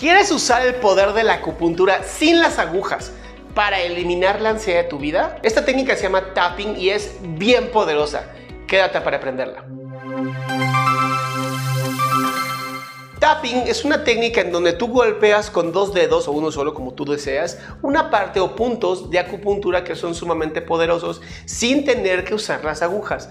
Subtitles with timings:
[0.00, 3.12] ¿Quieres usar el poder de la acupuntura sin las agujas
[3.54, 5.38] para eliminar la ansiedad de tu vida?
[5.42, 8.24] Esta técnica se llama tapping y es bien poderosa.
[8.66, 9.62] Quédate para aprenderla.
[13.18, 16.94] Tapping es una técnica en donde tú golpeas con dos dedos o uno solo como
[16.94, 22.32] tú deseas una parte o puntos de acupuntura que son sumamente poderosos sin tener que
[22.32, 23.28] usar las agujas.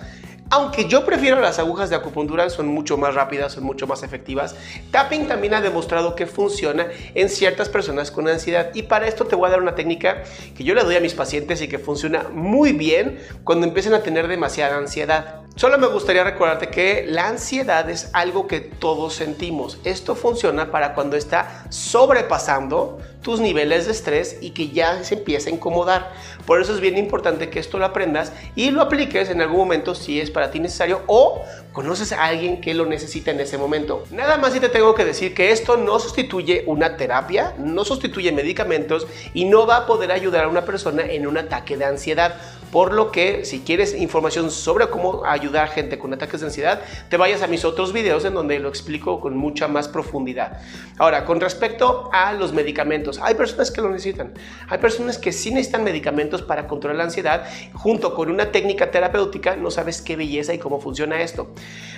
[0.52, 4.56] Aunque yo prefiero las agujas de acupuntura, son mucho más rápidas, son mucho más efectivas.
[4.90, 8.72] Tapping también ha demostrado que funciona en ciertas personas con ansiedad.
[8.74, 10.24] Y para esto te voy a dar una técnica
[10.58, 14.02] que yo le doy a mis pacientes y que funciona muy bien cuando empiezan a
[14.02, 15.39] tener demasiada ansiedad.
[15.60, 19.78] Solo me gustaría recordarte que la ansiedad es algo que todos sentimos.
[19.84, 25.50] Esto funciona para cuando está sobrepasando tus niveles de estrés y que ya se empieza
[25.50, 26.14] a incomodar.
[26.46, 29.96] Por eso es bien importante que esto lo aprendas y lo apliques en algún momento
[29.96, 31.44] si es para ti necesario o
[31.74, 34.06] conoces a alguien que lo necesita en ese momento.
[34.12, 38.32] Nada más y te tengo que decir que esto no sustituye una terapia, no sustituye
[38.32, 42.36] medicamentos y no va a poder ayudar a una persona en un ataque de ansiedad.
[42.72, 46.82] Por lo que si quieres información sobre cómo ayudar a gente con ataques de ansiedad,
[47.10, 50.60] te vayas a mis otros videos en donde lo explico con mucha más profundidad.
[50.98, 54.34] Ahora, con respecto a los medicamentos, hay personas que lo necesitan.
[54.68, 57.46] Hay personas que sí necesitan medicamentos para controlar la ansiedad.
[57.74, 61.52] Junto con una técnica terapéutica, no sabes qué belleza y cómo funciona esto.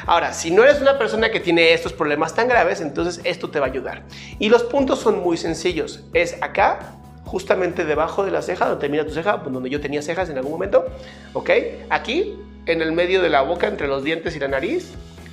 [0.06, 3.60] Ahora, si no eres una persona que tiene estos problemas tan graves, entonces esto te
[3.60, 4.04] va a ayudar.
[4.40, 6.04] Y los puntos son muy sencillos.
[6.14, 7.01] Es acá,
[7.32, 10.52] justamente debajo de la ceja, donde termina tu ceja, donde yo tenía cejas en algún
[10.52, 10.86] momento,
[11.32, 11.50] ¿ok?
[11.90, 14.92] Aquí, en el medio de la boca, entre los dientes y la nariz,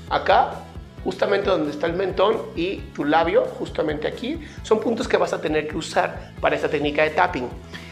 [0.09, 0.61] acá,
[1.03, 5.41] justamente donde está el mentón y tu labio, justamente aquí, son puntos que vas a
[5.41, 7.49] tener que usar para esta técnica de tapping.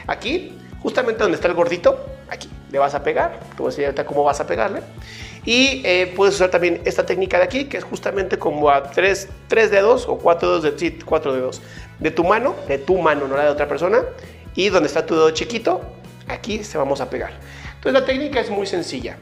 [0.06, 1.98] Aquí, justamente donde está el gordito,
[2.30, 3.74] aquí, le vas a pegar, te voy
[4.06, 4.82] cómo vas a pegarle.
[5.44, 9.28] Y eh, puedes usar también esta técnica de aquí, que es justamente como a tres,
[9.48, 11.60] tres dedos o cuatro dedos, de, sí, cuatro dedos
[11.98, 14.02] de tu mano, de tu mano, no la de otra persona.
[14.54, 15.80] Y donde está tu dedo chiquito,
[16.28, 17.32] aquí se vamos a pegar.
[17.74, 19.16] Entonces la técnica es muy sencilla.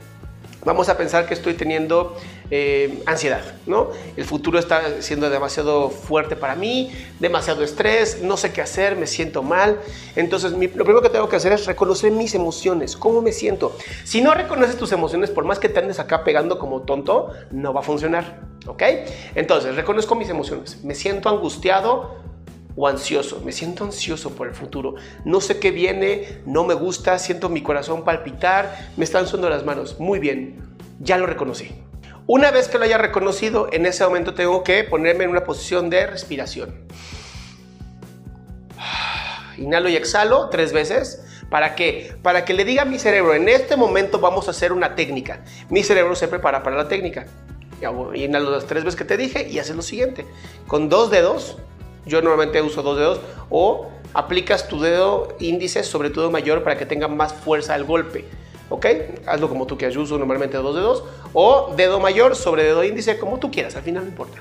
[0.64, 2.16] Vamos a pensar que estoy teniendo
[2.50, 3.90] eh, ansiedad, ¿no?
[4.16, 6.90] El futuro está siendo demasiado fuerte para mí,
[7.20, 9.78] demasiado estrés, no sé qué hacer, me siento mal.
[10.16, 13.76] Entonces, lo primero que tengo que hacer es reconocer mis emociones, cómo me siento.
[14.04, 17.74] Si no reconoces tus emociones, por más que te andes acá pegando como tonto, no
[17.74, 18.82] va a funcionar, ¿ok?
[19.34, 20.82] Entonces, reconozco mis emociones.
[20.82, 22.23] Me siento angustiado,
[22.76, 23.40] o ansioso.
[23.44, 24.94] Me siento ansioso por el futuro.
[25.24, 29.64] No sé qué viene, no me gusta, siento mi corazón palpitar, me están sonando las
[29.64, 29.98] manos.
[29.98, 31.70] Muy bien, ya lo reconocí.
[32.26, 35.90] Una vez que lo haya reconocido, en ese momento tengo que ponerme en una posición
[35.90, 36.74] de respiración.
[39.58, 41.20] Inhalo y exhalo tres veces.
[41.50, 42.16] ¿Para qué?
[42.22, 45.44] Para que le diga a mi cerebro, en este momento vamos a hacer una técnica.
[45.68, 47.26] Mi cerebro se prepara para la técnica.
[48.14, 50.25] Inhalo las tres veces que te dije y haces lo siguiente.
[50.66, 51.58] Con dos dedos
[52.06, 53.20] yo normalmente uso dos dedos
[53.50, 57.84] o aplicas tu dedo índice sobre tu dedo mayor para que tenga más fuerza al
[57.84, 58.24] golpe.
[58.70, 58.86] ¿Ok?
[59.26, 59.94] Hazlo como tú quieras.
[59.94, 63.76] Yo uso normalmente dos dedos o dedo mayor sobre dedo índice como tú quieras.
[63.76, 64.38] Al final no importa.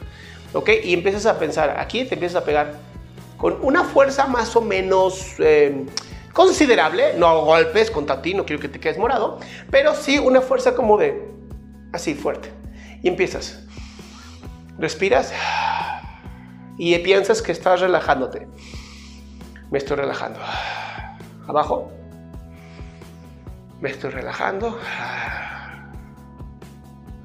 [0.53, 0.69] ¿Ok?
[0.83, 1.75] Y empiezas a pensar.
[1.79, 2.73] Aquí te empiezas a pegar
[3.37, 5.85] con una fuerza más o menos eh,
[6.31, 7.15] considerable.
[7.17, 9.39] No golpes contra ti, no quiero que te quedes morado.
[9.69, 11.27] Pero sí una fuerza como de
[11.91, 12.49] así fuerte.
[13.01, 13.59] Y empiezas.
[14.79, 15.33] Respiras
[16.77, 18.47] y piensas que estás relajándote.
[19.71, 20.39] Me estoy relajando.
[21.47, 21.91] Abajo.
[23.81, 24.79] Me estoy relajando.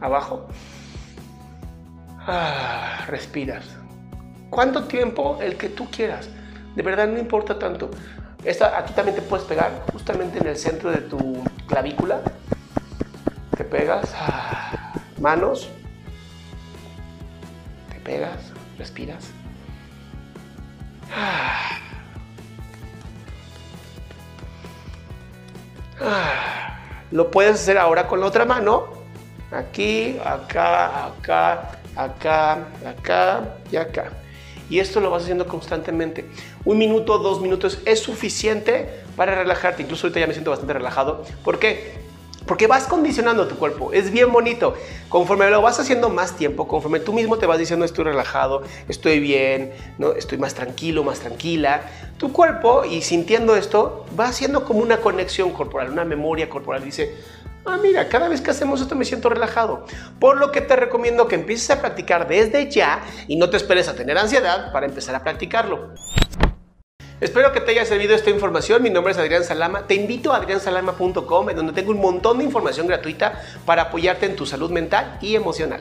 [0.01, 0.47] abajo.
[2.21, 3.65] Ah, respiras.
[4.51, 5.39] ¿Cuánto tiempo?
[5.41, 6.29] El que tú quieras.
[6.75, 7.91] De verdad no importa tanto.
[8.45, 12.21] Esta, aquí también te puedes pegar justamente en el centro de tu clavícula.
[13.57, 14.15] Te pegas.
[15.21, 15.69] Manos.
[17.93, 18.58] Te pegas.
[18.79, 19.31] Respiras.
[27.11, 28.99] Lo puedes hacer ahora con la otra mano.
[29.51, 34.13] Aquí, acá, acá, acá, acá y acá.
[34.71, 36.29] Y esto lo vas haciendo constantemente.
[36.65, 39.83] Un minuto, dos minutos es suficiente para relajarte.
[39.83, 41.25] Incluso ahorita ya me siento bastante relajado.
[41.43, 42.08] ¿Por qué?
[42.49, 44.75] Porque vas condicionando tu cuerpo, es bien bonito.
[45.11, 49.21] Conforme lo vas haciendo más tiempo, conforme tú mismo te vas diciendo estoy relajado, estoy
[49.21, 50.13] bien, ¿no?
[50.13, 51.83] estoy más tranquilo, más tranquila,
[52.17, 56.83] tu cuerpo y sintiendo esto va haciendo como una conexión corporal, una memoria corporal.
[56.83, 57.15] Dice,
[57.67, 59.85] ah, mira, cada vez que hacemos esto me siento relajado.
[60.19, 63.89] Por lo que te recomiendo que empieces a practicar desde ya y no te esperes
[63.89, 65.91] a tener ansiedad para empezar a practicarlo.
[67.21, 68.81] Espero que te haya servido esta información.
[68.81, 69.89] Mi nombre es Adrián Salama.
[69.89, 74.37] Te invito a adriansalama.com, en donde tengo un montón de información gratuita para apoyarte en
[74.37, 75.81] tu salud mental y emocional.